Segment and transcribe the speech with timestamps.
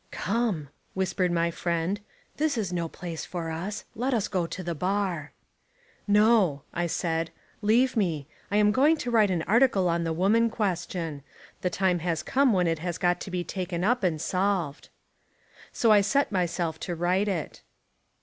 [0.09, 1.99] "Come," whispered my friend,
[2.37, 3.85] "this is no place for us.
[3.93, 5.31] Let us go to the bar."
[6.07, 7.29] "No," I said,
[7.61, 8.25] "leave me.
[8.49, 11.21] I am going to write an article on the Woman Question.
[11.61, 14.89] The time has come when it has got to be taken up and solved."
[15.71, 17.61] So I set myself to write it.